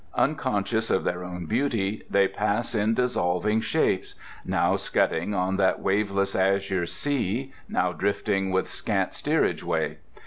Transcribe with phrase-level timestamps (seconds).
[0.15, 6.87] Unconscious of their own beauty, they pass in dissolving shapes—now scudding on that waveless azure
[6.87, 9.99] sea; now drifting with scant steerage way.